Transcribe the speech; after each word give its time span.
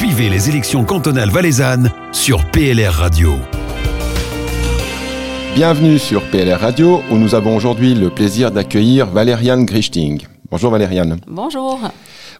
Suivez 0.00 0.30
les 0.30 0.48
élections 0.48 0.82
cantonales 0.86 1.28
valaisannes 1.28 1.92
sur 2.10 2.50
PLR 2.52 2.90
Radio. 2.90 3.34
Bienvenue 5.54 5.98
sur 5.98 6.22
PLR 6.30 6.58
Radio 6.58 7.02
où 7.10 7.18
nous 7.18 7.34
avons 7.34 7.54
aujourd'hui 7.54 7.94
le 7.94 8.08
plaisir 8.08 8.50
d'accueillir 8.50 9.08
Valériane 9.08 9.66
Grichting. 9.66 10.22
Bonjour 10.50 10.70
Valériane. 10.70 11.20
Bonjour. 11.26 11.78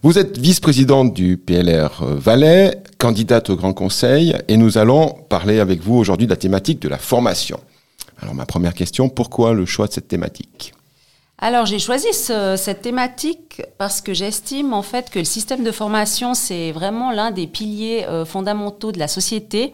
Vous 0.01 0.17
êtes 0.17 0.39
vice-présidente 0.39 1.13
du 1.13 1.37
PLR 1.37 2.03
Valais, 2.03 2.81
candidate 2.97 3.51
au 3.51 3.55
Grand 3.55 3.73
Conseil 3.73 4.35
et 4.47 4.57
nous 4.57 4.79
allons 4.79 5.09
parler 5.29 5.59
avec 5.59 5.81
vous 5.81 5.93
aujourd'hui 5.93 6.25
de 6.25 6.31
la 6.31 6.37
thématique 6.37 6.81
de 6.81 6.89
la 6.89 6.97
formation. 6.97 7.59
Alors 8.19 8.33
ma 8.33 8.47
première 8.47 8.73
question, 8.73 9.07
pourquoi 9.07 9.53
le 9.53 9.67
choix 9.67 9.85
de 9.85 9.93
cette 9.93 10.07
thématique? 10.07 10.73
Alors 11.43 11.65
j'ai 11.65 11.79
choisi 11.79 12.05
cette 12.13 12.83
thématique 12.83 13.63
parce 13.79 13.99
que 13.99 14.13
j'estime 14.13 14.73
en 14.73 14.83
fait 14.83 15.09
que 15.09 15.17
le 15.17 15.25
système 15.25 15.63
de 15.63 15.71
formation 15.71 16.35
c'est 16.35 16.71
vraiment 16.71 17.11
l'un 17.11 17.31
des 17.31 17.47
piliers 17.47 18.05
euh, 18.07 18.25
fondamentaux 18.25 18.91
de 18.91 18.99
la 18.99 19.07
société 19.07 19.73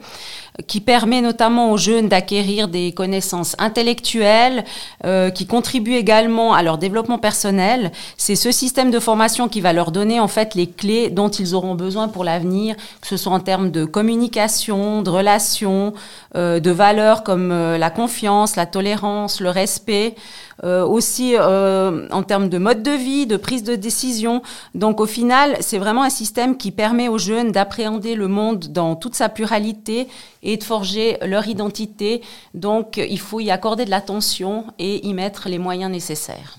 qui 0.66 0.80
permet 0.80 1.20
notamment 1.20 1.70
aux 1.70 1.76
jeunes 1.76 2.08
d'acquérir 2.08 2.68
des 2.68 2.92
connaissances 2.92 3.54
intellectuelles 3.58 4.64
euh, 5.04 5.28
qui 5.28 5.46
contribuent 5.46 5.94
également 5.94 6.54
à 6.54 6.62
leur 6.62 6.78
développement 6.78 7.18
personnel. 7.18 7.92
C'est 8.16 8.34
ce 8.34 8.50
système 8.50 8.90
de 8.90 8.98
formation 8.98 9.48
qui 9.48 9.60
va 9.60 9.74
leur 9.74 9.92
donner 9.92 10.20
en 10.20 10.26
fait 10.26 10.54
les 10.54 10.66
clés 10.66 11.10
dont 11.10 11.28
ils 11.28 11.54
auront 11.54 11.74
besoin 11.74 12.08
pour 12.08 12.24
l'avenir, 12.24 12.76
que 13.00 13.06
ce 13.06 13.16
soit 13.16 13.32
en 13.32 13.40
termes 13.40 13.70
de 13.70 13.84
communication, 13.84 15.02
de 15.02 15.10
relations, 15.10 15.92
euh, 16.34 16.58
de 16.60 16.70
valeurs 16.70 17.22
comme 17.22 17.50
la 17.50 17.90
confiance, 17.90 18.56
la 18.56 18.66
tolérance, 18.66 19.40
le 19.40 19.50
respect. 19.50 20.16
Euh, 20.64 20.84
aussi 20.84 21.36
euh, 21.58 22.08
en 22.10 22.22
termes 22.22 22.48
de 22.48 22.58
mode 22.58 22.82
de 22.82 22.92
vie, 22.92 23.26
de 23.26 23.36
prise 23.36 23.62
de 23.62 23.74
décision. 23.76 24.42
Donc 24.74 25.00
au 25.00 25.06
final, 25.06 25.56
c'est 25.60 25.78
vraiment 25.78 26.04
un 26.04 26.10
système 26.10 26.56
qui 26.56 26.70
permet 26.70 27.08
aux 27.08 27.18
jeunes 27.18 27.52
d'appréhender 27.52 28.14
le 28.14 28.28
monde 28.28 28.68
dans 28.70 28.96
toute 28.96 29.14
sa 29.14 29.28
pluralité 29.28 30.08
et 30.42 30.56
de 30.56 30.64
forger 30.64 31.18
leur 31.26 31.46
identité. 31.48 32.22
Donc 32.54 32.96
il 32.96 33.18
faut 33.18 33.40
y 33.40 33.50
accorder 33.50 33.84
de 33.84 33.90
l'attention 33.90 34.64
et 34.78 35.06
y 35.06 35.12
mettre 35.14 35.48
les 35.48 35.58
moyens 35.58 35.90
nécessaires. 35.90 36.58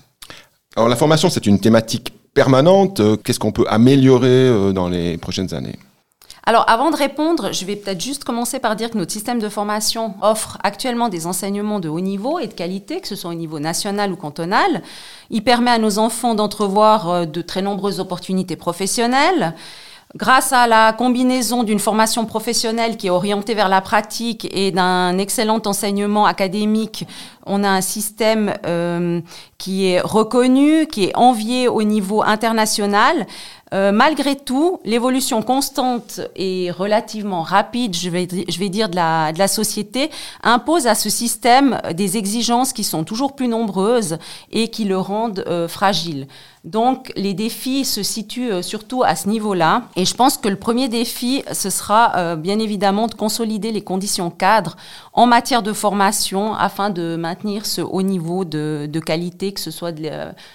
Alors 0.76 0.88
la 0.88 0.96
formation, 0.96 1.30
c'est 1.30 1.46
une 1.46 1.58
thématique 1.58 2.12
permanente. 2.34 3.00
Qu'est-ce 3.24 3.38
qu'on 3.38 3.52
peut 3.52 3.66
améliorer 3.68 4.28
euh, 4.28 4.72
dans 4.72 4.88
les 4.88 5.16
prochaines 5.18 5.52
années? 5.54 5.78
Alors, 6.44 6.64
avant 6.68 6.90
de 6.90 6.96
répondre, 6.96 7.52
je 7.52 7.64
vais 7.64 7.76
peut-être 7.76 8.00
juste 8.00 8.24
commencer 8.24 8.60
par 8.60 8.74
dire 8.74 8.90
que 8.90 8.98
notre 8.98 9.12
système 9.12 9.38
de 9.38 9.48
formation 9.48 10.14
offre 10.22 10.58
actuellement 10.62 11.08
des 11.08 11.26
enseignements 11.26 11.80
de 11.80 11.88
haut 11.88 12.00
niveau 12.00 12.38
et 12.38 12.46
de 12.46 12.54
qualité, 12.54 13.00
que 13.00 13.08
ce 13.08 13.14
soit 13.16 13.30
au 13.30 13.34
niveau 13.34 13.58
national 13.60 14.10
ou 14.12 14.16
cantonal. 14.16 14.82
Il 15.28 15.44
permet 15.44 15.70
à 15.70 15.78
nos 15.78 15.98
enfants 15.98 16.34
d'entrevoir 16.34 17.10
euh, 17.10 17.24
de 17.26 17.42
très 17.42 17.62
nombreuses 17.62 18.00
opportunités 18.00 18.56
professionnelles. 18.56 19.54
Grâce 20.16 20.52
à 20.52 20.66
la 20.66 20.92
combinaison 20.92 21.62
d'une 21.62 21.78
formation 21.78 22.26
professionnelle 22.26 22.96
qui 22.96 23.06
est 23.06 23.10
orientée 23.10 23.54
vers 23.54 23.68
la 23.68 23.80
pratique 23.80 24.48
et 24.50 24.72
d'un 24.72 25.16
excellent 25.18 25.62
enseignement 25.66 26.26
académique, 26.26 27.06
on 27.46 27.62
a 27.62 27.68
un 27.68 27.80
système 27.80 28.52
euh, 28.66 29.20
qui 29.56 29.86
est 29.86 30.00
reconnu, 30.00 30.88
qui 30.88 31.04
est 31.04 31.16
envié 31.16 31.68
au 31.68 31.84
niveau 31.84 32.24
international. 32.24 33.24
Euh, 33.72 33.92
malgré 33.92 34.34
tout, 34.34 34.80
l'évolution 34.84 35.42
constante 35.42 36.20
et 36.34 36.72
relativement 36.72 37.42
rapide, 37.42 37.94
je 37.94 38.10
vais, 38.10 38.26
dire, 38.26 38.88
de 38.88 38.96
la, 38.96 39.48
société, 39.48 40.10
impose 40.42 40.86
à 40.86 40.94
ce 40.94 41.08
système 41.08 41.80
des 41.94 42.16
exigences 42.16 42.72
qui 42.72 42.82
sont 42.82 43.04
toujours 43.04 43.36
plus 43.36 43.48
nombreuses 43.48 44.18
et 44.50 44.68
qui 44.68 44.84
le 44.84 44.98
rendent 44.98 45.44
euh, 45.46 45.68
fragile. 45.68 46.26
Donc, 46.64 47.12
les 47.16 47.32
défis 47.32 47.84
se 47.84 48.02
situent 48.02 48.52
euh, 48.52 48.62
surtout 48.62 49.04
à 49.04 49.14
ce 49.14 49.28
niveau-là. 49.28 49.84
Et 49.94 50.04
je 50.04 50.14
pense 50.14 50.36
que 50.36 50.48
le 50.48 50.56
premier 50.56 50.88
défi, 50.88 51.44
ce 51.52 51.70
sera 51.70 52.36
bien 52.36 52.58
évidemment 52.58 53.06
de 53.06 53.14
consolider 53.14 53.70
les 53.70 53.82
conditions 53.82 54.30
cadres 54.30 54.76
en 55.12 55.26
matière 55.26 55.62
de 55.62 55.72
formation 55.72 56.54
afin 56.54 56.90
de 56.90 57.16
maintenir 57.16 57.66
ce 57.66 57.80
haut 57.80 58.02
niveau 58.02 58.44
de, 58.44 58.88
de 58.90 59.00
qualité, 59.00 59.52
que 59.52 59.60
ce 59.60 59.70
soit 59.70 59.94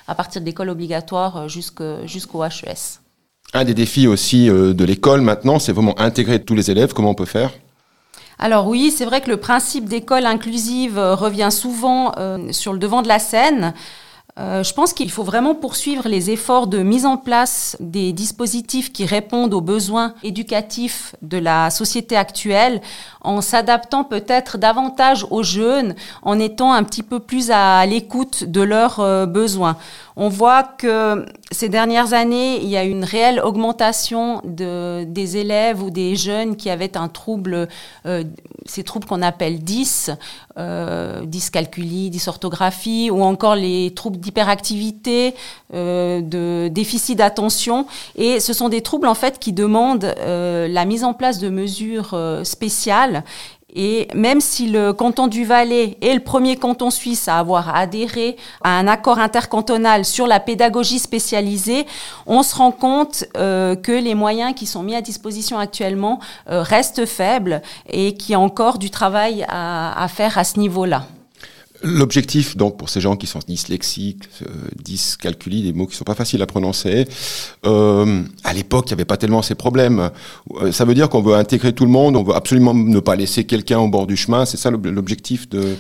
à 0.08 0.16
partir 0.16 0.42
de 0.42 0.46
l'école 0.46 0.70
obligatoire 0.70 1.48
jusqu'au 1.48 2.44
HES. 2.44 3.05
Un 3.54 3.64
des 3.64 3.74
défis 3.74 4.08
aussi 4.08 4.50
euh, 4.50 4.74
de 4.74 4.84
l'école 4.84 5.22
maintenant, 5.22 5.60
c'est 5.60 5.72
vraiment 5.72 5.98
intégrer 6.00 6.44
tous 6.44 6.56
les 6.56 6.72
élèves. 6.72 6.94
Comment 6.94 7.12
on 7.12 7.16
peut 7.16 7.26
faire? 7.26 7.52
Alors 8.38 8.68
oui, 8.68 8.92
c'est 8.96 9.06
vrai 9.06 9.22
que 9.22 9.30
le 9.30 9.38
principe 9.38 9.86
d'école 9.86 10.26
inclusive 10.26 10.98
euh, 10.98 11.16
revient 11.16 11.50
souvent 11.52 12.12
euh, 12.18 12.52
sur 12.52 12.74
le 12.74 12.80
devant 12.80 13.02
de 13.02 13.08
la 13.08 13.20
scène. 13.20 13.74
Je 14.38 14.74
pense 14.74 14.92
qu'il 14.94 15.12
faut 15.12 15.24
vraiment 15.24 15.56
poursuivre 15.56 16.10
les 16.10 16.30
efforts 16.30 16.68
de 16.68 16.80
mise 16.80 17.06
en 17.06 17.16
place 17.16 17.78
des 17.80 18.12
dispositifs 18.12 18.92
qui 18.92 19.06
répondent 19.06 19.54
aux 19.54 19.62
besoins 19.62 20.14
éducatifs 20.24 21.16
de 21.22 21.38
la 21.38 21.70
société 21.70 22.18
actuelle 22.18 22.82
en 23.22 23.40
s'adaptant 23.42 24.04
peut-être 24.04 24.58
davantage 24.58 25.26
aux 25.30 25.44
jeunes, 25.44 25.96
en 26.22 26.38
étant 26.38 26.74
un 26.74 26.84
petit 26.84 27.04
peu 27.04 27.20
plus 27.20 27.50
à 27.50 27.86
l'écoute 27.86 28.44
de 28.44 28.62
leurs 28.62 29.26
besoins. 29.28 29.78
On 30.18 30.30
voit 30.30 30.64
que 30.64 31.26
ces 31.52 31.68
dernières 31.68 32.14
années, 32.14 32.62
il 32.64 32.70
y 32.70 32.78
a 32.78 32.86
une 32.86 33.04
réelle 33.04 33.42
augmentation 33.42 34.42
de, 34.46 35.04
des 35.04 35.38
élèves 35.38 35.84
ou 35.84 35.90
des 35.90 36.16
jeunes 36.16 36.56
qui 36.56 36.70
avaient 36.70 36.96
un 36.98 37.10
trouble, 37.10 37.68
euh, 38.06 38.24
ces 38.66 38.84
troubles 38.84 39.06
qu'on 39.06 39.22
appelle 39.22 39.60
10, 39.60 40.12
euh, 40.58 41.26
dyscalculie, 41.26 42.10
dysorthographie, 42.10 43.10
ou 43.12 43.24
encore 43.24 43.56
les 43.56 43.94
troubles 43.94 44.20
d'hyperactivité, 44.26 45.36
euh, 45.74 46.22
de 46.22 46.68
déficit 46.68 47.18
d'attention. 47.18 47.86
Et 48.16 48.40
ce 48.40 48.54
sont 48.54 48.70
des 48.70 48.82
troubles 48.82 49.08
en 49.08 49.14
fait 49.14 49.40
qui 49.40 49.54
demandent 49.54 50.14
euh, 50.20 50.68
la 50.68 50.86
mise 50.86 51.04
en 51.04 51.14
place 51.14 51.40
de 51.40 51.50
mesures 51.50 52.12
euh, 52.14 52.44
spéciales 52.44 53.24
et 53.76 54.08
même 54.16 54.40
si 54.40 54.70
le 54.70 54.94
canton 54.94 55.28
du 55.28 55.44
Valais 55.44 55.98
est 56.02 56.14
le 56.14 56.22
premier 56.22 56.56
canton 56.56 56.90
suisse 56.90 57.28
à 57.28 57.38
avoir 57.38 57.76
adhéré 57.76 58.38
à 58.64 58.80
un 58.80 58.88
accord 58.88 59.20
intercantonal 59.20 60.06
sur 60.06 60.28
la 60.28 60.40
pédagogie 60.40 60.98
spécialisée, 60.98 61.86
on 62.26 62.42
se 62.42 62.56
rend 62.56 62.72
compte 62.72 63.26
euh, 63.36 63.76
que 63.76 63.92
les 63.92 64.16
moyens 64.16 64.54
qui 64.56 64.66
sont 64.66 64.82
mis 64.82 64.96
à 64.96 65.02
disposition 65.02 65.60
actuellement 65.60 66.20
euh, 66.50 66.64
restent 66.64 67.06
faibles 67.06 67.62
et 67.90 68.16
qu'il 68.16 68.32
y 68.32 68.36
a 68.36 68.40
encore 68.40 68.80
du 68.80 68.90
travail 68.90 69.46
à, 69.50 70.02
à 70.02 70.08
faire 70.08 70.38
à 70.38 70.46
ce 70.46 70.58
niveau-là. 70.58 71.06
L'objectif, 71.88 72.58
donc, 72.58 72.78
pour 72.80 72.90
ces 72.90 73.00
gens 73.00 73.16
qui 73.16 73.28
sont 73.28 73.40
dyslexiques, 73.48 74.24
euh, 74.42 74.48
des 75.62 75.74
mots 75.74 75.86
qui 75.86 75.96
sont 75.96 76.04
pas 76.04 76.16
faciles 76.16 76.42
à 76.42 76.48
prononcer, 76.48 77.06
euh, 77.68 78.24
à 78.44 78.54
l'époque, 78.54 78.86
il 78.88 78.90
n'y 78.90 78.94
avait 78.96 79.06
pas 79.06 79.18
tellement 79.18 79.44
ces 79.44 79.54
problèmes. 79.54 80.10
Euh, 80.62 80.72
ça 80.72 80.84
veut 80.84 80.96
dire 80.96 81.10
qu'on 81.10 81.22
veut 81.22 81.36
intégrer 81.36 81.74
tout 81.74 81.86
le 81.86 81.92
monde, 81.92 82.16
on 82.16 82.24
veut 82.24 82.34
absolument 82.34 82.74
ne 82.74 83.00
pas 83.00 83.16
laisser 83.16 83.44
quelqu'un 83.44 83.78
au 83.78 83.88
bord 83.88 84.08
du 84.08 84.18
chemin. 84.18 84.46
C'est 84.46 84.58
ça 84.58 84.72
l'objectif 84.72 85.48
de, 85.48 85.76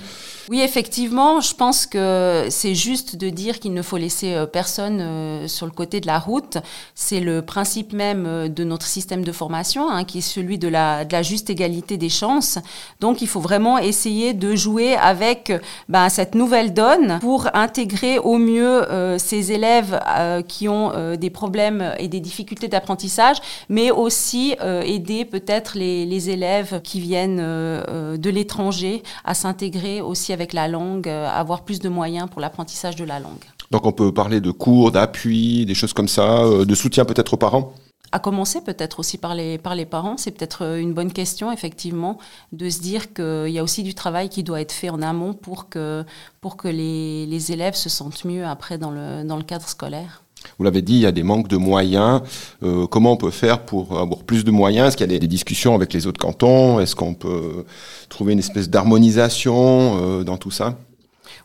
oui, 0.49 0.61
effectivement, 0.61 1.41
je 1.41 1.55
pense 1.55 1.87
que 1.87 2.47
c'est 2.49 2.75
juste 2.75 3.15
de 3.15 3.29
dire 3.29 3.59
qu'il 3.59 3.73
ne 3.73 3.81
faut 3.81 3.97
laisser 3.97 4.35
euh, 4.35 4.45
personne 4.45 4.99
euh, 5.01 5.47
sur 5.47 5.65
le 5.65 5.71
côté 5.71 5.99
de 6.01 6.05
la 6.05 6.19
route. 6.19 6.57
C'est 6.93 7.19
le 7.19 7.41
principe 7.41 7.93
même 7.93 8.25
euh, 8.27 8.47
de 8.47 8.63
notre 8.63 8.85
système 8.85 9.23
de 9.23 9.31
formation, 9.31 9.89
hein, 9.89 10.03
qui 10.03 10.19
est 10.19 10.21
celui 10.21 10.59
de 10.59 10.67
la, 10.67 11.03
de 11.03 11.11
la, 11.13 11.23
juste 11.23 11.49
égalité 11.49 11.97
des 11.97 12.09
chances. 12.09 12.59
Donc, 12.99 13.23
il 13.23 13.27
faut 13.27 13.39
vraiment 13.39 13.79
essayer 13.79 14.33
de 14.33 14.55
jouer 14.55 14.95
avec 14.95 15.51
ben, 15.89 16.09
cette 16.09 16.35
nouvelle 16.35 16.73
donne 16.75 17.17
pour 17.21 17.47
intégrer 17.55 18.19
au 18.19 18.37
mieux 18.37 18.85
ces 19.17 19.51
élèves 19.51 19.99
qui 20.47 20.67
ont 20.69 21.15
des 21.15 21.29
problèmes 21.29 21.93
et 21.97 22.07
des 22.07 22.19
difficultés 22.19 22.67
d'apprentissage, 22.67 23.37
mais 23.69 23.89
aussi 23.91 24.55
aider 24.61 25.25
peut-être 25.25 25.77
les, 25.77 26.05
les, 26.05 26.29
élèves 26.29 26.81
qui 26.83 26.99
viennent 26.99 27.37
de 27.37 28.29
l'étranger 28.29 29.01
à 29.23 29.33
s'intégrer 29.33 30.01
aussi 30.01 30.33
avec 30.35 30.53
la 30.53 30.67
langue, 30.67 31.07
euh, 31.07 31.27
avoir 31.27 31.63
plus 31.63 31.79
de 31.79 31.89
moyens 31.89 32.29
pour 32.29 32.41
l'apprentissage 32.41 32.95
de 32.95 33.05
la 33.05 33.19
langue. 33.19 33.45
Donc 33.71 33.85
on 33.85 33.91
peut 33.91 34.11
parler 34.13 34.41
de 34.41 34.51
cours, 34.51 34.91
d'appui, 34.91 35.65
des 35.65 35.73
choses 35.73 35.93
comme 35.93 36.07
ça, 36.07 36.43
euh, 36.43 36.65
de 36.65 36.75
soutien 36.75 37.05
peut-être 37.05 37.33
aux 37.33 37.37
parents? 37.37 37.73
À 38.11 38.19
commencer 38.19 38.61
peut-être 38.61 38.99
aussi 38.99 39.17
par 39.17 39.33
les, 39.33 39.57
par 39.57 39.75
les 39.75 39.85
parents, 39.85 40.17
c'est 40.17 40.31
peut-être 40.31 40.63
euh, 40.63 40.79
une 40.79 40.93
bonne 40.93 41.11
question, 41.11 41.51
effectivement, 41.51 42.19
de 42.51 42.69
se 42.69 42.79
dire 42.79 43.13
qu'il 43.13 43.49
y 43.49 43.59
a 43.59 43.63
aussi 43.63 43.81
du 43.81 43.95
travail 43.95 44.29
qui 44.29 44.43
doit 44.43 44.61
être 44.61 44.71
fait 44.71 44.89
en 44.89 45.01
amont 45.01 45.33
pour 45.33 45.69
que, 45.69 46.05
pour 46.41 46.55
que 46.55 46.67
les, 46.67 47.25
les 47.25 47.51
élèves 47.51 47.75
se 47.75 47.89
sentent 47.89 48.23
mieux 48.25 48.45
après 48.45 48.77
dans 48.77 48.91
le, 48.91 49.23
dans 49.23 49.37
le 49.37 49.43
cadre 49.43 49.67
scolaire. 49.67 50.21
Vous 50.57 50.63
l'avez 50.63 50.81
dit, 50.81 50.93
il 50.93 51.01
y 51.01 51.05
a 51.05 51.11
des 51.11 51.23
manques 51.23 51.47
de 51.47 51.57
moyens. 51.57 52.21
Euh, 52.63 52.87
comment 52.87 53.13
on 53.13 53.17
peut 53.17 53.31
faire 53.31 53.59
pour 53.65 53.99
avoir 53.99 54.23
plus 54.23 54.43
de 54.43 54.51
moyens? 54.51 54.87
Est-ce 54.87 54.97
qu'il 54.97 55.11
y 55.11 55.15
a 55.15 55.19
des, 55.19 55.27
discussions 55.27 55.75
avec 55.75 55.93
les 55.93 56.07
autres 56.07 56.19
cantons? 56.19 56.79
Est-ce 56.79 56.95
qu'on 56.95 57.13
peut 57.13 57.65
trouver 58.09 58.33
une 58.33 58.39
espèce 58.39 58.69
d'harmonisation 58.69 59.99
euh, 60.01 60.23
dans 60.23 60.37
tout 60.37 60.51
ça? 60.51 60.77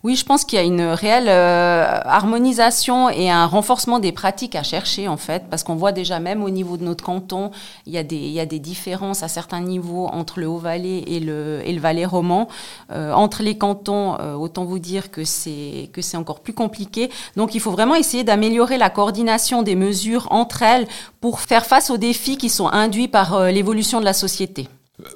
Oui, 0.02 0.16
je 0.16 0.24
pense 0.24 0.46
qu'il 0.46 0.58
y 0.58 0.62
a 0.62 0.64
une 0.64 0.80
réelle 0.80 1.28
euh, 1.28 2.00
harmonisation 2.04 3.10
et 3.10 3.30
un 3.30 3.44
renforcement 3.44 3.98
des 3.98 4.12
pratiques 4.12 4.56
à 4.56 4.62
chercher 4.62 5.08
en 5.08 5.18
fait, 5.18 5.44
parce 5.50 5.62
qu'on 5.62 5.74
voit 5.74 5.92
déjà 5.92 6.20
même 6.20 6.42
au 6.42 6.48
niveau 6.48 6.78
de 6.78 6.84
notre 6.84 7.04
canton, 7.04 7.50
il 7.84 7.92
y 7.92 7.98
a 7.98 8.02
des, 8.02 8.16
il 8.16 8.32
y 8.32 8.40
a 8.40 8.46
des 8.46 8.60
différences 8.60 9.22
à 9.22 9.28
certains 9.28 9.60
niveaux 9.60 10.06
entre 10.06 10.40
le 10.40 10.48
Haut-Valais 10.48 11.04
et 11.06 11.20
le, 11.20 11.60
et 11.66 11.74
le 11.74 11.80
Valais 11.82 12.06
roman. 12.06 12.48
Euh, 12.90 13.12
entre 13.12 13.42
les 13.42 13.58
cantons, 13.58 14.18
euh, 14.20 14.32
autant 14.36 14.64
vous 14.64 14.78
dire 14.78 15.10
que 15.10 15.22
c'est 15.24 15.90
que 15.92 16.00
c'est 16.00 16.16
encore 16.16 16.40
plus 16.40 16.54
compliqué. 16.54 17.10
Donc 17.36 17.54
il 17.54 17.60
faut 17.60 17.70
vraiment 17.70 17.94
essayer 17.94 18.24
d'améliorer 18.24 18.78
la 18.78 18.88
coordination 18.88 19.62
des 19.62 19.76
mesures 19.76 20.28
entre 20.30 20.62
elles 20.62 20.88
pour 21.20 21.40
faire 21.40 21.66
face 21.66 21.90
aux 21.90 21.98
défis 21.98 22.38
qui 22.38 22.48
sont 22.48 22.68
induits 22.68 23.08
par 23.08 23.50
l'évolution 23.50 24.00
de 24.00 24.06
la 24.06 24.14
société. 24.14 24.66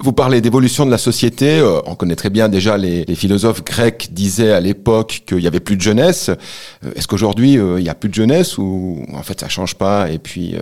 Vous 0.01 0.13
parlez 0.13 0.41
d'évolution 0.41 0.87
de 0.87 0.91
la 0.91 0.99
société. 0.99 1.59
Euh, 1.59 1.81
on 1.87 1.95
connaît 1.95 2.17
très 2.17 2.31
bien 2.31 2.49
déjà 2.49 2.77
les, 2.77 3.05
philosophes 3.15 3.65
grecs 3.65 4.09
disaient 4.13 4.53
à 4.53 4.61
l'époque 4.61 5.23
qu'il 5.27 5.41
y 5.41 5.47
avait 5.47 5.61
plus 5.61 5.77
de 5.77 5.83
jeunesse. 5.83 6.29
Euh, 6.29 6.93
est-ce 6.95 7.09
qu'aujourd'hui 7.09 7.59
euh, 7.59 7.81
il 7.81 7.87
y 7.87 7.89
a 7.89 7.95
plus 7.95 8.09
de 8.09 8.15
jeunesse 8.15 8.59
ou 8.59 9.05
en 9.13 9.23
fait 9.23 9.41
ça 9.41 9.49
change 9.49 9.75
pas 9.75 10.11
et 10.11 10.19
puis 10.19 10.57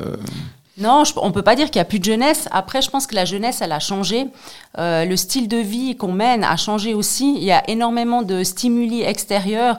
non, 0.78 1.04
je, 1.04 1.12
on 1.16 1.30
peut 1.32 1.42
pas 1.42 1.54
dire 1.54 1.66
qu'il 1.66 1.76
y 1.76 1.80
a 1.80 1.84
plus 1.84 1.98
de 1.98 2.04
jeunesse. 2.04 2.48
Après, 2.50 2.80
je 2.80 2.88
pense 2.88 3.06
que 3.06 3.14
la 3.14 3.26
jeunesse, 3.26 3.60
elle 3.60 3.72
a 3.72 3.78
changé. 3.78 4.26
Le 4.78 5.16
style 5.16 5.46
de 5.46 5.58
vie 5.58 5.96
qu'on 5.96 6.12
mène 6.12 6.44
a 6.44 6.56
changé 6.56 6.94
aussi. 6.94 7.34
Il 7.36 7.44
y 7.44 7.52
a 7.52 7.68
énormément 7.68 8.22
de 8.22 8.42
stimuli 8.42 9.02
extérieurs 9.02 9.76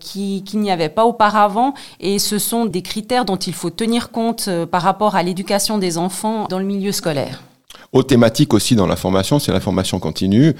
qui 0.00 0.42
qu'il 0.44 0.60
n'y 0.60 0.70
avait 0.70 0.88
pas 0.88 1.04
auparavant, 1.04 1.74
et 2.00 2.18
ce 2.18 2.38
sont 2.38 2.64
des 2.64 2.80
critères 2.80 3.26
dont 3.26 3.36
il 3.36 3.52
faut 3.52 3.70
tenir 3.70 4.10
compte 4.10 4.48
par 4.70 4.80
rapport 4.80 5.16
à 5.16 5.22
l'éducation 5.22 5.76
des 5.76 5.98
enfants 5.98 6.46
dans 6.48 6.58
le 6.58 6.64
milieu 6.64 6.92
scolaire. 6.92 7.42
Autre 7.92 8.08
thématique 8.08 8.54
aussi 8.54 8.74
dans 8.74 8.86
la 8.86 8.96
formation, 8.96 9.38
c'est 9.38 9.52
la 9.52 9.60
formation 9.60 9.98
continue. 9.98 10.54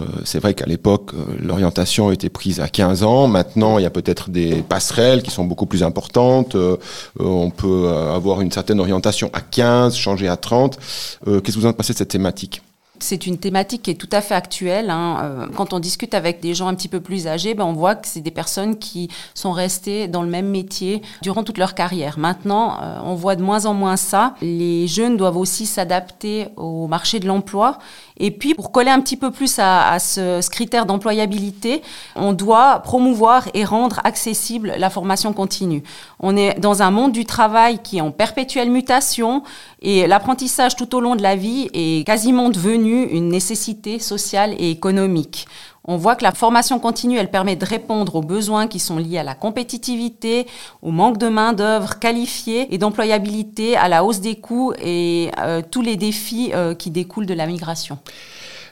Euh, 0.00 0.04
c'est 0.24 0.38
vrai 0.38 0.54
qu'à 0.54 0.64
l'époque, 0.64 1.12
euh, 1.12 1.36
l'orientation 1.38 2.10
était 2.10 2.30
prise 2.30 2.58
à 2.60 2.68
15 2.68 3.02
ans. 3.02 3.28
Maintenant, 3.28 3.76
il 3.76 3.82
y 3.82 3.86
a 3.86 3.90
peut-être 3.90 4.30
des 4.30 4.62
passerelles 4.62 5.22
qui 5.22 5.30
sont 5.30 5.44
beaucoup 5.44 5.66
plus 5.66 5.82
importantes. 5.82 6.54
Euh, 6.54 6.78
on 7.18 7.50
peut 7.50 7.90
avoir 7.90 8.40
une 8.40 8.50
certaine 8.50 8.80
orientation 8.80 9.28
à 9.34 9.42
15, 9.42 9.94
changer 9.94 10.28
à 10.28 10.38
30. 10.38 10.78
Qu'est-ce 11.26 11.40
que 11.40 11.60
vous 11.60 11.66
en 11.66 11.74
pensez 11.74 11.92
de 11.92 11.98
cette 11.98 12.08
thématique? 12.08 12.62
C'est 13.00 13.26
une 13.26 13.38
thématique 13.38 13.82
qui 13.82 13.90
est 13.90 13.94
tout 13.94 14.08
à 14.12 14.20
fait 14.20 14.34
actuelle. 14.34 14.90
Hein. 14.90 15.18
Euh, 15.22 15.46
quand 15.56 15.72
on 15.72 15.78
discute 15.78 16.14
avec 16.14 16.40
des 16.40 16.54
gens 16.54 16.68
un 16.68 16.74
petit 16.74 16.88
peu 16.88 17.00
plus 17.00 17.26
âgés, 17.26 17.54
ben 17.54 17.64
on 17.64 17.72
voit 17.72 17.94
que 17.94 18.06
c'est 18.06 18.20
des 18.20 18.30
personnes 18.30 18.78
qui 18.78 19.08
sont 19.34 19.52
restées 19.52 20.08
dans 20.08 20.22
le 20.22 20.28
même 20.28 20.48
métier 20.48 21.02
durant 21.22 21.42
toute 21.42 21.58
leur 21.58 21.74
carrière. 21.74 22.18
Maintenant, 22.18 22.78
euh, 22.82 22.98
on 23.04 23.14
voit 23.14 23.36
de 23.36 23.42
moins 23.42 23.66
en 23.66 23.74
moins 23.74 23.96
ça. 23.96 24.34
Les 24.42 24.86
jeunes 24.86 25.16
doivent 25.16 25.36
aussi 25.36 25.66
s'adapter 25.66 26.48
au 26.56 26.86
marché 26.86 27.20
de 27.20 27.26
l'emploi 27.26 27.78
et 28.20 28.30
puis, 28.30 28.54
pour 28.54 28.70
coller 28.70 28.90
un 28.90 29.00
petit 29.00 29.16
peu 29.16 29.30
plus 29.30 29.58
à, 29.58 29.98
ce, 29.98 30.46
critère 30.50 30.84
d'employabilité, 30.84 31.80
on 32.14 32.34
doit 32.34 32.80
promouvoir 32.80 33.48
et 33.54 33.64
rendre 33.64 34.00
accessible 34.04 34.74
la 34.76 34.90
formation 34.90 35.32
continue. 35.32 35.82
On 36.20 36.36
est 36.36 36.60
dans 36.60 36.82
un 36.82 36.90
monde 36.90 37.12
du 37.12 37.24
travail 37.24 37.78
qui 37.78 37.96
est 37.96 38.02
en 38.02 38.10
perpétuelle 38.10 38.70
mutation 38.70 39.42
et 39.80 40.06
l'apprentissage 40.06 40.76
tout 40.76 40.94
au 40.94 41.00
long 41.00 41.16
de 41.16 41.22
la 41.22 41.34
vie 41.34 41.70
est 41.72 42.06
quasiment 42.06 42.50
devenu 42.50 42.89
une 42.90 43.28
nécessité 43.28 43.98
sociale 43.98 44.54
et 44.58 44.70
économique. 44.70 45.46
On 45.84 45.96
voit 45.96 46.14
que 46.14 46.24
la 46.24 46.32
formation 46.32 46.78
continue, 46.78 47.16
elle 47.16 47.30
permet 47.30 47.56
de 47.56 47.64
répondre 47.64 48.16
aux 48.16 48.22
besoins 48.22 48.66
qui 48.66 48.78
sont 48.78 48.98
liés 48.98 49.18
à 49.18 49.22
la 49.22 49.34
compétitivité, 49.34 50.46
au 50.82 50.90
manque 50.90 51.18
de 51.18 51.28
main-d'œuvre 51.28 51.98
qualifiée 51.98 52.72
et 52.72 52.78
d'employabilité, 52.78 53.76
à 53.76 53.88
la 53.88 54.04
hausse 54.04 54.20
des 54.20 54.36
coûts 54.36 54.72
et 54.82 55.30
euh, 55.38 55.62
tous 55.68 55.82
les 55.82 55.96
défis 55.96 56.50
euh, 56.54 56.74
qui 56.74 56.90
découlent 56.90 57.26
de 57.26 57.34
la 57.34 57.46
migration. 57.46 57.98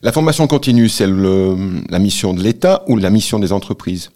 La 0.02 0.12
formation 0.12 0.46
continue, 0.46 0.88
c'est 0.88 1.06
la 1.08 1.98
mission 1.98 2.34
de 2.34 2.42
l'État 2.42 2.84
ou 2.86 2.96
la 2.96 3.10
mission 3.10 3.38
des 3.38 3.52
entreprises? 3.52 4.10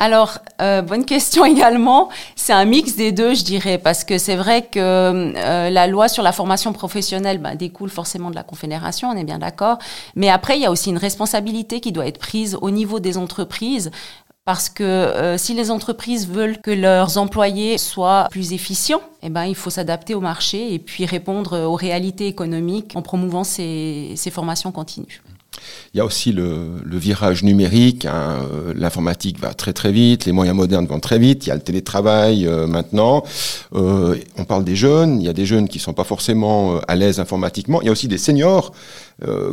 Alors, 0.00 0.38
euh, 0.62 0.80
bonne 0.80 1.04
question 1.04 1.44
également. 1.44 2.08
C'est 2.36 2.52
un 2.52 2.64
mix 2.64 2.94
des 2.94 3.10
deux, 3.10 3.34
je 3.34 3.42
dirais, 3.42 3.78
parce 3.78 4.04
que 4.04 4.16
c'est 4.16 4.36
vrai 4.36 4.62
que 4.62 4.78
euh, 4.78 5.70
la 5.70 5.86
loi 5.88 6.08
sur 6.08 6.22
la 6.22 6.30
formation 6.30 6.72
professionnelle 6.72 7.38
bah, 7.38 7.56
découle 7.56 7.90
forcément 7.90 8.30
de 8.30 8.36
la 8.36 8.44
Confédération, 8.44 9.08
on 9.10 9.16
est 9.16 9.24
bien 9.24 9.40
d'accord. 9.40 9.78
Mais 10.14 10.28
après, 10.28 10.56
il 10.56 10.62
y 10.62 10.66
a 10.66 10.70
aussi 10.70 10.90
une 10.90 10.98
responsabilité 10.98 11.80
qui 11.80 11.90
doit 11.90 12.06
être 12.06 12.18
prise 12.18 12.56
au 12.60 12.70
niveau 12.70 13.00
des 13.00 13.18
entreprises. 13.18 13.90
Parce 14.44 14.70
que 14.70 14.82
euh, 14.82 15.36
si 15.36 15.52
les 15.52 15.70
entreprises 15.70 16.26
veulent 16.26 16.58
que 16.58 16.70
leurs 16.70 17.18
employés 17.18 17.76
soient 17.76 18.28
plus 18.30 18.54
efficients, 18.54 19.02
eh 19.22 19.28
ben, 19.28 19.44
il 19.44 19.54
faut 19.54 19.68
s'adapter 19.68 20.14
au 20.14 20.20
marché 20.20 20.72
et 20.72 20.78
puis 20.78 21.04
répondre 21.04 21.58
aux 21.58 21.74
réalités 21.74 22.28
économiques 22.28 22.92
en 22.94 23.02
promouvant 23.02 23.44
ces, 23.44 24.14
ces 24.16 24.30
formations 24.30 24.72
continues. 24.72 25.20
Il 25.94 25.98
y 25.98 26.00
a 26.00 26.04
aussi 26.04 26.32
le, 26.32 26.80
virage 26.84 27.42
numérique. 27.42 28.04
Hein, 28.04 28.46
euh, 28.52 28.74
l'informatique 28.76 29.40
va 29.40 29.54
très 29.54 29.72
très 29.72 29.92
vite, 29.92 30.26
les 30.26 30.32
moyens 30.32 30.56
modernes 30.56 30.86
vont 30.86 31.00
très 31.00 31.18
vite. 31.18 31.46
Il 31.46 31.48
y 31.48 31.52
a 31.52 31.54
le 31.54 31.60
télétravail 31.60 32.46
euh, 32.46 32.66
maintenant. 32.66 33.22
Euh, 33.74 34.16
on 34.36 34.44
parle 34.44 34.64
des 34.64 34.76
jeunes. 34.76 35.20
Il 35.20 35.24
y 35.24 35.28
a 35.28 35.32
des 35.32 35.46
jeunes 35.46 35.68
qui 35.68 35.78
sont 35.78 35.94
pas 35.94 36.04
forcément 36.04 36.78
à 36.88 36.96
l'aise 36.96 37.20
informatiquement. 37.20 37.80
Il 37.82 37.86
y 37.86 37.88
a 37.88 37.92
aussi 37.92 38.08
des 38.08 38.18
seniors 38.18 38.72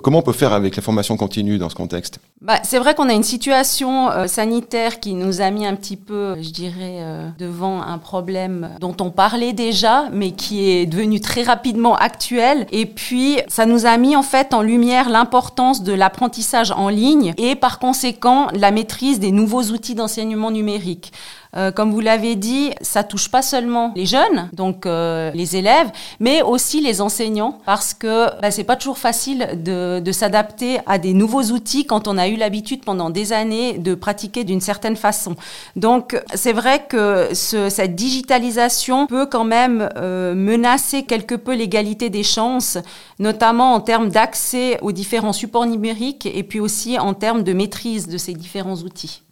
comment 0.04 0.20
on 0.20 0.22
peut 0.22 0.32
faire 0.32 0.54
avec 0.54 0.76
la 0.76 0.84
formation 0.84 1.18
continue 1.18 1.58
dans 1.58 1.70
ce 1.70 1.76
contexte? 1.76 2.20
Bah, 2.40 2.60
C'est 2.64 2.78
vrai 2.78 2.94
qu'on 2.94 3.10
a 3.10 3.14
une 3.14 3.24
situation 3.24 4.28
sanitaire 4.28 5.00
qui 5.00 5.16
nous 5.16 5.42
a 5.42 5.50
mis 5.50 5.66
un 5.66 5.76
petit 5.76 5.98
peu, 5.98 6.36
je 6.40 6.52
dirais, 6.52 7.02
devant 7.40 7.82
un 7.82 7.98
problème 7.98 8.70
dont 8.80 8.96
on 9.02 9.10
parlait 9.10 9.54
déjà, 9.54 10.08
mais 10.14 10.34
qui 10.34 10.70
est 10.70 10.86
devenu 10.86 11.20
très 11.20 11.42
rapidement 11.42 11.96
actuel. 11.96 12.68
Et 12.72 12.86
puis, 12.86 13.40
ça 13.48 13.66
nous 13.66 13.88
a 13.88 13.98
mis 13.98 14.16
en 14.16 14.22
fait 14.22 14.54
en 14.54 14.62
lumière 14.62 15.10
l'importance 15.10 15.82
de 15.82 15.94
l'apprentissage 15.96 16.72
en 16.72 16.90
ligne 16.90 17.34
et 17.38 17.56
par 17.56 17.80
conséquent 17.80 18.48
la 18.54 18.72
maîtrise 18.72 19.20
des 19.20 19.32
nouveaux 19.32 19.64
outils 19.64 19.96
d'enseignement 19.96 20.52
numérique. 20.52 21.12
Euh, 21.58 21.72
comme 21.72 21.92
vous 21.92 22.00
l'avez 22.00 22.36
dit, 22.36 22.72
ça 22.82 23.04
touche 23.04 23.30
pas 23.30 23.42
seulement 23.42 23.94
les 23.96 24.06
jeunes, 24.06 24.50
donc 24.54 24.86
euh, 24.86 25.32
les 25.34 25.56
élèves, 25.56 25.90
mais 26.20 26.42
aussi 26.42 26.82
les 26.82 27.02
enseignants, 27.02 27.60
parce 27.66 27.94
que 27.94 28.40
bah, 28.42 28.52
c'est 28.52 28.64
pas 28.64 28.76
toujours 28.76 28.98
facile 28.98 29.62
de, 29.64 30.00
de 30.00 30.12
s'adapter 30.12 30.80
à 30.86 30.98
des 30.98 31.14
nouveaux 31.14 31.44
outils 31.44 31.86
quand 31.86 32.08
on 32.08 32.18
a 32.18 32.28
eu 32.28 32.36
l'habitude 32.36 32.84
pendant 32.84 33.10
des 33.10 33.34
années 33.34 33.78
de 33.78 33.96
pratiquer 33.96 34.44
d'une 34.44 34.62
certaine 34.62 34.96
façon. 34.96 35.36
Donc 35.76 36.22
c'est 36.34 36.54
vrai 36.54 36.86
que 36.88 37.30
ce, 37.34 37.70
cette 37.70 37.96
digitalisation 37.96 39.08
peut 39.08 39.26
quand 39.26 39.46
même 39.46 39.90
euh, 39.98 40.34
menacer 40.36 41.04
quelque 41.04 41.36
peu 41.36 41.56
l'égalité 41.56 42.10
des 42.10 42.24
chances, 42.24 42.78
notamment 43.20 43.74
en 43.74 43.80
termes 43.80 44.10
d'accès 44.10 44.78
aux 44.82 44.92
différents 44.92 45.34
supports 45.34 45.66
numériques 45.66 46.26
et 46.26 46.44
puis 46.44 46.60
aussi 46.60 47.00
en 47.00 47.14
termes 47.14 47.44
de 47.44 47.54
maîtrise 47.54 48.08
de 48.08 48.18
ces 48.18 48.34
différents 48.34 48.78
outils. 48.78 49.25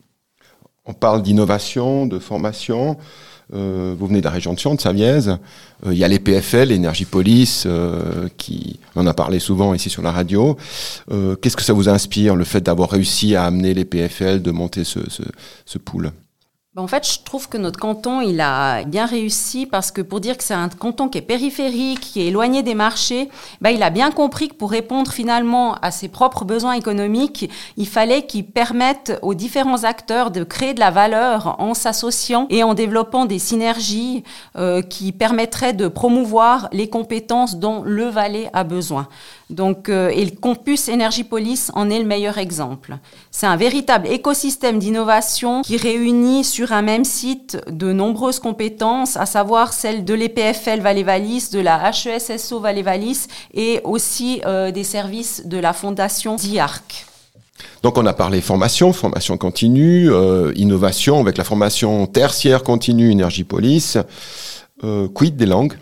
On 0.85 0.93
parle 0.93 1.21
d'innovation, 1.21 2.05
de 2.07 2.19
formation. 2.19 2.97
Euh, 3.53 3.95
vous 3.97 4.07
venez 4.07 4.19
de 4.19 4.25
la 4.25 4.31
région 4.31 4.53
de 4.53 4.59
Sion, 4.59 4.75
de. 4.75 5.29
Euh, 5.85 5.93
il 5.93 5.97
y 5.97 6.03
a 6.03 6.07
les 6.07 6.19
PFL, 6.19 6.69
l'Énergie 6.69 7.05
Police, 7.05 7.63
euh, 7.65 8.27
qui 8.37 8.79
on 8.95 9.01
en 9.01 9.07
a 9.07 9.13
parlé 9.13 9.39
souvent 9.39 9.73
ici 9.73 9.89
sur 9.89 10.01
la 10.01 10.11
radio. 10.11 10.57
Qu'est-ce 11.41 11.55
que 11.55 11.63
ça 11.63 11.73
vous 11.73 11.89
inspire, 11.89 12.35
le 12.35 12.43
fait 12.43 12.61
d'avoir 12.61 12.89
réussi 12.89 13.35
à 13.35 13.45
amener 13.45 13.73
les 13.73 13.85
PFL, 13.85 14.41
de 14.41 14.51
monter 14.51 14.83
ce, 14.83 15.09
ce, 15.09 15.23
ce 15.65 15.77
pool? 15.77 16.11
En 16.75 16.87
fait, 16.87 17.07
je 17.07 17.23
trouve 17.23 17.49
que 17.49 17.57
notre 17.57 17.77
canton, 17.79 18.19
il 18.21 18.41
a 18.41 18.83
bien 18.83 19.05
réussi 19.05 19.67
parce 19.67 19.91
que 19.91 20.01
pour 20.01 20.19
dire 20.19 20.35
que 20.37 20.43
c'est 20.43 20.55
un 20.55 20.69
canton 20.69 21.07
qui 21.07 21.19
est 21.19 21.21
périphérique, 21.21 21.99
qui 21.99 22.21
est 22.21 22.27
éloigné 22.27 22.63
des 22.63 22.73
marchés, 22.73 23.29
ben, 23.61 23.69
il 23.69 23.83
a 23.83 23.91
bien 23.91 24.09
compris 24.09 24.47
que 24.47 24.55
pour 24.55 24.71
répondre 24.71 25.11
finalement 25.11 25.75
à 25.83 25.91
ses 25.91 26.07
propres 26.07 26.45
besoins 26.45 26.73
économiques, 26.73 27.47
il 27.77 27.87
fallait 27.87 28.25
qu'il 28.25 28.45
permette 28.45 29.19
aux 29.21 29.35
différents 29.35 29.83
acteurs 29.83 30.31
de 30.31 30.43
créer 30.43 30.73
de 30.73 30.79
la 30.79 30.89
valeur 30.89 31.57
en 31.59 31.75
s'associant 31.75 32.47
et 32.49 32.63
en 32.63 32.73
développant 32.73 33.25
des 33.25 33.37
synergies 33.39 34.23
euh, 34.55 34.81
qui 34.81 35.11
permettraient 35.11 35.73
de 35.73 35.87
promouvoir 35.87 36.69
les 36.71 36.89
compétences 36.89 37.57
dont 37.57 37.83
le 37.85 38.05
Valais 38.05 38.49
a 38.53 38.63
besoin. 38.63 39.07
Donc, 39.51 39.89
euh, 39.89 40.09
et 40.09 40.25
le 40.25 40.31
campus 40.31 40.87
Énergie-Police 40.87 41.71
en 41.75 41.91
est 41.91 41.99
le 41.99 42.05
meilleur 42.05 42.39
exemple. 42.39 42.97
C'est 43.29 43.45
un 43.45 43.57
véritable 43.57 44.07
écosystème 44.07 44.79
d'innovation 44.79 45.61
qui 45.61 45.77
réunit 45.77 46.43
sur 46.43 46.62
un 46.71 46.81
même 46.81 47.03
site 47.03 47.57
de 47.69 47.91
nombreuses 47.91 48.39
compétences, 48.39 49.17
à 49.17 49.25
savoir 49.25 49.73
celles 49.73 50.05
de 50.05 50.13
l'EPFL 50.13 50.79
Valais-Valis, 50.79 51.49
de 51.51 51.59
la 51.59 51.89
HESSO 51.89 52.59
Valais-Valis 52.59 53.27
et 53.53 53.81
aussi 53.83 54.41
euh, 54.45 54.71
des 54.71 54.83
services 54.83 55.45
de 55.45 55.57
la 55.57 55.73
fondation 55.73 56.35
DIARC. 56.35 57.05
Donc 57.81 57.97
on 57.97 58.05
a 58.05 58.13
parlé 58.13 58.41
formation, 58.41 58.93
formation 58.93 59.37
continue, 59.37 60.09
euh, 60.09 60.53
innovation 60.55 61.19
avec 61.19 61.37
la 61.37 61.43
formation 61.43 62.07
tertiaire 62.07 62.63
continue 62.63 63.11
Énergie 63.11 63.43
Police. 63.43 63.97
quid 65.13 65.35
des 65.35 65.45
langues? 65.45 65.73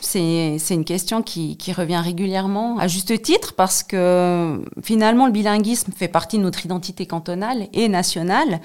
C'est 0.00 0.58
une 0.70 0.84
question 0.84 1.22
qui, 1.22 1.56
revient 1.76 2.00
régulièrement, 2.02 2.78
à 2.78 2.88
juste 2.88 3.20
titre, 3.22 3.52
parce 3.54 3.82
que 3.82 4.62
finalement, 4.82 5.26
le 5.26 5.32
bilinguisme 5.32 5.92
fait 5.92 6.08
partie 6.08 6.38
de 6.38 6.42
notre 6.42 6.64
identité 6.64 7.06
cantonale 7.06 7.68
et 7.72 7.88
nationale. 7.88 8.60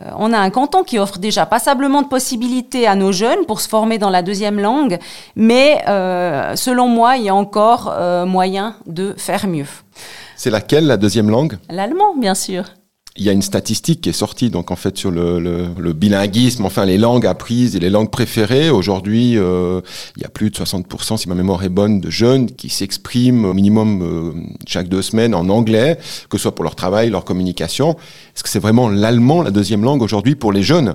Euh, 0.00 0.10
on 0.16 0.32
a 0.32 0.38
un 0.38 0.50
canton 0.50 0.84
qui 0.84 0.98
offre 0.98 1.18
déjà 1.18 1.46
passablement 1.46 2.02
de 2.02 2.08
possibilités 2.08 2.86
à 2.86 2.94
nos 2.94 3.12
jeunes 3.12 3.46
pour 3.46 3.60
se 3.60 3.68
former 3.68 3.98
dans 3.98 4.10
la 4.10 4.22
deuxième 4.22 4.60
langue, 4.60 4.98
mais 5.34 5.82
euh, 5.88 6.54
selon 6.56 6.88
moi, 6.88 7.16
il 7.16 7.24
y 7.24 7.28
a 7.28 7.34
encore 7.34 7.92
euh, 7.92 8.24
moyen 8.24 8.76
de 8.86 9.14
faire 9.16 9.46
mieux. 9.46 9.66
C'est 10.36 10.50
laquelle, 10.50 10.86
la 10.86 10.96
deuxième 10.96 11.30
langue? 11.30 11.58
L'allemand, 11.68 12.14
bien 12.16 12.34
sûr. 12.34 12.64
Il 13.18 13.24
y 13.24 13.28
a 13.28 13.32
une 13.32 13.42
statistique 13.42 14.00
qui 14.00 14.08
est 14.08 14.12
sortie 14.12 14.48
donc 14.48 14.70
en 14.70 14.76
fait 14.76 14.96
sur 14.96 15.10
le, 15.10 15.40
le, 15.40 15.92
bilinguisme, 15.92 16.64
enfin 16.64 16.84
les 16.84 16.98
langues 16.98 17.26
apprises 17.26 17.74
et 17.74 17.80
les 17.80 17.90
langues 17.90 18.10
préférées. 18.10 18.70
Aujourd'hui, 18.70 19.36
euh, 19.36 19.80
il 20.16 20.22
y 20.22 20.24
a 20.24 20.28
plus 20.28 20.50
de 20.50 20.56
60%, 20.56 21.16
si 21.16 21.28
ma 21.28 21.34
mémoire 21.34 21.64
est 21.64 21.68
bonne, 21.68 22.00
de 22.00 22.10
jeunes 22.10 22.46
qui 22.46 22.68
s'expriment 22.68 23.44
au 23.44 23.54
minimum 23.54 24.02
euh, 24.02 24.32
chaque 24.66 24.88
deux 24.88 25.02
semaines 25.02 25.34
en 25.34 25.48
anglais, 25.48 25.98
que 26.30 26.38
ce 26.38 26.42
soit 26.42 26.54
pour 26.54 26.62
leur 26.62 26.76
travail, 26.76 27.10
leur 27.10 27.24
communication. 27.24 27.96
Est-ce 28.34 28.44
que 28.44 28.48
c'est 28.48 28.60
vraiment 28.60 28.88
l'allemand 28.88 29.42
la 29.42 29.50
deuxième 29.50 29.82
langue 29.82 30.02
aujourd'hui 30.02 30.36
pour 30.36 30.52
les 30.52 30.62
jeunes? 30.62 30.94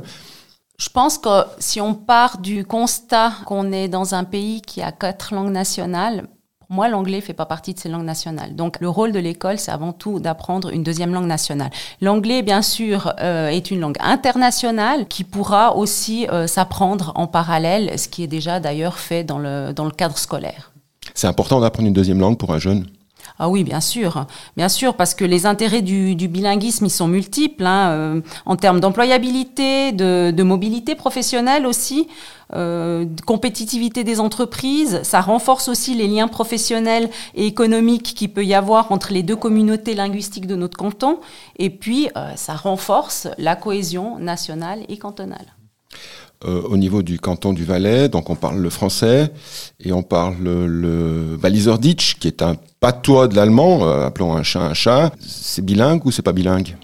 Je 0.80 0.90
pense 0.90 1.18
que 1.18 1.44
si 1.60 1.82
on 1.82 1.94
part 1.94 2.38
du 2.40 2.66
constat 2.66 3.34
qu'on 3.46 3.72
est 3.74 3.90
dans 3.90 4.16
un 4.16 4.24
pays 4.24 4.62
qui 4.62 4.82
a 4.82 4.92
quatre 4.92 5.34
langues 5.36 5.52
nationales, 5.52 6.28
moi, 6.70 6.90
l'anglais 6.90 7.22
fait 7.22 7.34
pas 7.34 7.46
partie 7.46 7.74
de 7.74 7.80
ces 7.80 7.90
langues 7.90 8.06
nationales. 8.06 8.56
Donc, 8.56 8.80
le 8.80 8.90
rôle 8.90 9.12
de 9.12 9.20
l'école, 9.20 9.60
c'est 9.60 9.72
avant 9.72 9.94
tout 9.94 10.20
d'apprendre 10.20 10.70
une 10.70 10.84
deuxième 10.84 11.14
langue 11.14 11.28
nationale. 11.28 11.70
L'anglais, 12.02 12.42
bien 12.42 12.62
sûr, 12.62 13.14
euh, 13.20 13.48
est 13.48 13.72
une 13.72 13.80
langue 13.80 13.98
internationale 14.00 15.08
qui 15.08 15.24
pourra 15.24 15.76
aussi 15.76 16.28
euh, 16.30 16.48
s'apprendre 16.48 17.12
en 17.16 17.28
parallèle, 17.28 17.98
ce 18.00 18.08
qui 18.08 18.24
est 18.24 18.28
déjà 18.28 18.60
d'ailleurs 18.60 18.98
fait 18.98 19.24
dans 19.24 19.40
le, 19.40 19.74
dans 19.74 19.86
le 19.86 19.92
cadre 19.92 20.18
scolaire. 20.18 20.72
C'est 21.14 21.28
important 21.28 21.60
d'apprendre 21.60 21.88
une 21.88 21.94
deuxième 21.94 22.20
langue 22.20 22.38
pour 22.38 22.54
un 22.54 22.60
jeune? 22.60 22.88
Ah 23.40 23.50
oui, 23.50 23.64
bien 23.64 23.82
sûr, 23.82 24.28
bien 24.56 24.70
sûr, 24.70 24.96
parce 24.96 25.16
que 25.16 25.26
les 25.26 25.46
intérêts 25.46 25.82
du, 25.82 26.16
bilinguisme, 26.28 26.86
ils 26.86 26.92
sont 26.92 27.08
multiples, 27.08 27.66
hein, 27.66 27.90
euh, 27.90 28.22
en 28.46 28.56
termes 28.56 28.80
d'employabilité, 28.80 29.92
de, 29.92 30.44
mobilité 30.44 30.94
professionnelle 30.94 31.66
aussi, 31.66 32.08
euh, 32.54 33.06
de 33.06 33.22
compétitivité 33.22 34.04
des 34.04 34.20
entreprises. 34.20 35.02
Ça 35.04 35.22
renforce 35.22 35.68
aussi 35.68 35.96
les 35.96 36.08
liens 36.08 36.28
professionnels 36.28 37.10
et 37.34 37.48
économiques 37.48 38.14
qu'il 38.14 38.32
peut 38.32 38.46
y 38.46 38.54
avoir 38.54 38.92
entre 38.92 39.12
les 39.12 39.24
deux 39.24 39.38
communautés 39.38 39.96
linguistiques 39.96 40.48
de 40.48 40.56
notre 40.56 40.78
canton. 40.78 41.20
Et 41.58 41.72
puis, 41.72 42.10
euh, 42.16 42.34
ça 42.36 42.54
renforce 42.54 43.28
la 43.40 43.56
cohésion 43.56 44.20
nationale 44.20 44.82
et 44.90 44.98
cantonale. 44.98 45.54
Euh, 46.46 46.62
au 46.64 46.76
niveau 46.76 47.04
du 47.04 47.20
canton 47.20 47.54
du 47.54 47.64
Valais, 47.64 48.10
donc 48.10 48.30
on 48.30 48.36
parle 48.36 48.60
le 48.60 48.70
français 48.70 49.32
et 49.80 49.94
on 49.94 50.04
parle 50.04 50.36
le, 50.42 50.68
le 50.68 51.40
qui 52.20 52.28
est 52.28 52.42
un 52.42 52.56
patois 52.82 53.30
de 53.30 53.36
l'allemand, 53.36 53.86
euh, 53.86 54.06
appelons 54.06 54.34
un 54.34 54.44
chat 54.44 54.62
un 54.62 54.74
chat. 54.74 55.14
C'est 55.22 55.64
bilingue 55.64 56.06
ou 56.06 56.12
c'est 56.12 56.22
pas 56.22 56.34
bilingue? 56.34 56.76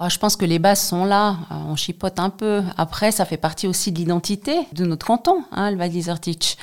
Ah, 0.00 0.08
je 0.08 0.18
pense 0.18 0.34
que 0.34 0.44
les 0.44 0.58
bases 0.58 0.80
sont 0.80 1.04
là, 1.04 1.36
euh, 1.52 1.54
on 1.68 1.76
chipote 1.76 2.18
un 2.18 2.30
peu. 2.30 2.62
Après, 2.76 3.12
ça 3.12 3.24
fait 3.24 3.36
partie 3.36 3.68
aussi 3.68 3.92
de 3.92 3.98
l'identité 3.98 4.66
de 4.72 4.84
notre 4.84 5.06
canton, 5.06 5.44
hein, 5.52 5.70
le 5.70 5.78
Ditch 6.18 6.56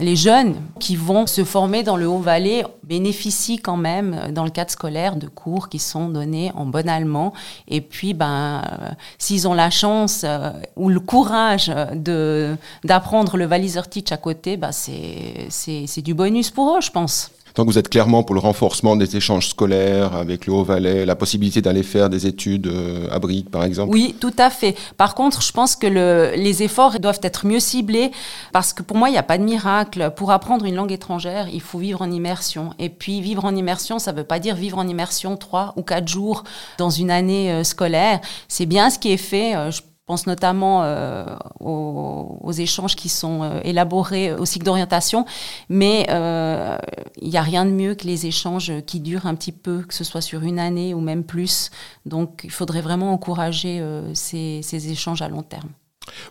les 0.00 0.16
jeunes 0.16 0.54
qui 0.78 0.96
vont 0.96 1.26
se 1.26 1.44
former 1.44 1.82
dans 1.82 1.96
le 1.96 2.06
Haut-Valais 2.06 2.64
bénéficient 2.82 3.58
quand 3.58 3.76
même, 3.76 4.14
euh, 4.14 4.32
dans 4.32 4.44
le 4.44 4.50
cadre 4.50 4.70
scolaire, 4.70 5.16
de 5.16 5.26
cours 5.26 5.68
qui 5.68 5.78
sont 5.78 6.08
donnés 6.08 6.52
en 6.54 6.66
bon 6.66 6.88
allemand. 6.88 7.32
Et 7.68 7.80
puis, 7.80 8.14
ben, 8.14 8.62
euh, 8.64 8.88
s'ils 9.18 9.46
ont 9.46 9.54
la 9.54 9.70
chance 9.70 10.22
euh, 10.24 10.50
ou 10.76 10.88
le 10.88 11.00
courage 11.00 11.72
de 11.94 12.56
d'apprendre 12.84 13.36
le 13.36 13.48
Teach 13.88 14.12
à 14.12 14.16
côté, 14.16 14.56
ben, 14.56 14.70
c'est 14.72 16.02
du 16.02 16.14
bonus 16.14 16.50
pour 16.50 16.76
eux, 16.76 16.80
je 16.80 16.90
pense. 16.90 17.30
Donc 17.54 17.66
vous 17.66 17.78
êtes 17.78 17.88
clairement 17.88 18.22
pour 18.22 18.34
le 18.34 18.40
renforcement 18.40 18.96
des 18.96 19.16
échanges 19.16 19.48
scolaires 19.48 20.14
avec 20.14 20.46
le 20.46 20.52
Haut-Valais, 20.52 21.06
la 21.06 21.16
possibilité 21.16 21.62
d'aller 21.62 21.82
faire 21.82 22.10
des 22.10 22.26
études 22.26 22.66
euh, 22.66 23.08
à 23.10 23.18
Brique, 23.18 23.50
par 23.50 23.64
exemple 23.64 23.92
Oui, 23.92 24.14
tout 24.20 24.34
à 24.38 24.50
fait. 24.50 24.76
Par 24.96 25.14
contre, 25.14 25.42
je 25.42 25.52
pense 25.52 25.76
que 25.76 25.86
le, 25.86 26.32
les 26.36 26.62
efforts 26.62 26.98
doivent 27.00 27.20
être 27.22 27.46
mieux 27.46 27.60
ciblés 27.60 28.10
parce 28.52 28.72
que 28.72 28.82
pour 28.82 28.96
moi, 28.96 29.08
il 29.08 29.12
n'y 29.12 29.18
a 29.18 29.22
pas 29.22 29.38
de 29.38 29.44
miracle. 29.44 30.12
Pour 30.16 30.30
apprendre 30.30 30.64
une 30.64 30.74
langue 30.74 30.92
étrangère, 30.92 31.48
il 31.52 31.60
faut 31.60 31.78
vivre 31.78 32.02
en 32.02 32.10
immersion. 32.10 32.70
Et 32.78 32.88
puis, 32.88 33.20
vivre 33.20 33.44
en 33.44 33.54
immersion, 33.54 33.98
ça 33.98 34.12
ne 34.12 34.18
veut 34.18 34.24
pas 34.24 34.38
dire 34.38 34.54
vivre 34.54 34.78
en 34.78 34.86
immersion 34.86 35.36
trois 35.36 35.72
ou 35.76 35.82
quatre 35.82 36.08
jours 36.08 36.44
dans 36.78 36.90
une 36.90 37.10
année 37.10 37.52
euh, 37.52 37.64
scolaire. 37.64 38.20
C'est 38.48 38.66
bien 38.66 38.90
ce 38.90 38.98
qui 38.98 39.12
est 39.12 39.16
fait. 39.16 39.56
Euh, 39.56 39.70
pense 40.08 40.26
notamment 40.26 40.84
euh, 40.84 41.24
aux, 41.60 42.50
échanges 42.50 42.96
qui 42.96 43.10
sont 43.10 43.42
euh, 43.42 43.60
élaborés 43.62 44.32
au 44.32 44.46
cycle 44.46 44.64
d'orientation, 44.64 45.26
mais 45.68 46.06
euh, 46.08 46.78
il 47.20 47.28
n'y 47.28 47.36
a 47.36 47.42
rien 47.42 47.66
de 47.66 47.70
mieux 47.70 47.94
que 47.94 48.06
les 48.06 48.24
échanges 48.24 48.72
qui 48.86 49.00
durent 49.00 49.26
un 49.26 49.34
petit 49.34 49.52
peu, 49.52 49.82
que 49.86 49.92
ce 49.92 50.04
soit 50.04 50.22
sur 50.22 50.42
une 50.42 50.58
année 50.58 50.94
ou 50.94 51.00
même 51.00 51.24
plus. 51.24 51.70
Donc 52.06 52.40
il 52.42 52.50
faudrait 52.50 52.80
vraiment 52.80 53.12
encourager 53.12 53.84
ces, 54.14 54.62
échanges 54.90 55.20
à 55.20 55.28
long 55.28 55.42
terme. 55.42 55.68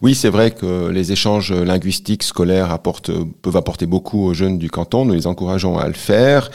Oui, 0.02 0.16
c'est 0.16 0.30
vrai 0.30 0.50
que 0.50 0.88
les 0.88 1.12
échanges 1.12 1.54
linguistiques 1.54 2.24
scolaires 2.24 2.72
apportent, 2.72 3.12
peuvent 3.44 3.58
apporter 3.58 3.86
beaucoup 3.86 4.24
aux 4.26 4.34
jeunes 4.34 4.58
du 4.58 4.72
canton. 4.72 5.06
Nous 5.06 5.14
les 5.14 5.28
encourageons 5.28 5.78
à 5.78 5.88
le 5.88 5.94
faire. 5.94 6.50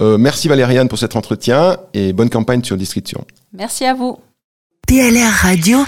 merci 0.00 0.48
Valériane 0.48 0.88
pour 0.88 0.98
cet 0.98 1.16
entretien 1.16 1.76
et 1.92 2.14
bonne 2.14 2.30
campagne 2.30 2.64
sur 2.64 2.78
Discussion. 2.78 3.26
Merci 3.52 3.84
à 3.84 3.92
vous. 3.92 4.16
PLR 4.86 5.30
Radio, 5.30 5.78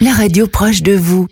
la 0.00 0.12
radio 0.12 0.46
proche 0.46 0.80
de 0.82 0.92
vous. 0.92 1.26